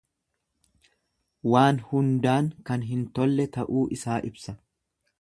Waan 1.55 1.83
hundaan 1.91 2.49
kan 2.71 2.89
hin 2.93 3.07
tolle 3.21 3.49
ta'uu 3.59 3.89
isaa 3.99 4.21
ibsa. 4.33 4.61